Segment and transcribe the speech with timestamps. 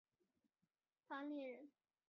[1.07, 1.69] 樊陵人。